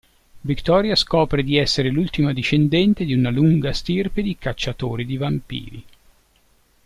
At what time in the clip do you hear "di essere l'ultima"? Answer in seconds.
1.43-2.33